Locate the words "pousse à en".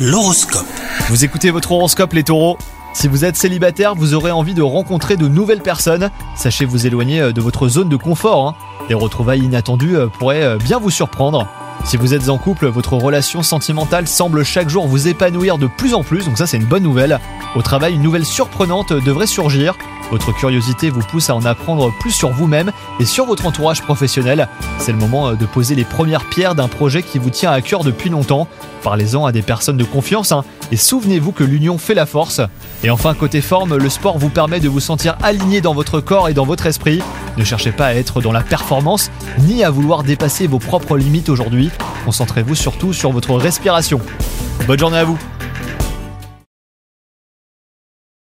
21.00-21.44